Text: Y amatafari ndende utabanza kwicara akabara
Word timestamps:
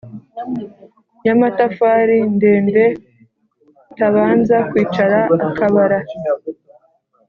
Y 1.25 1.29
amatafari 1.35 2.17
ndende 2.35 2.85
utabanza 3.91 4.55
kwicara 4.69 5.19
akabara 5.47 5.99